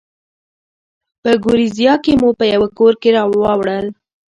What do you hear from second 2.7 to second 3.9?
کور کې واړول.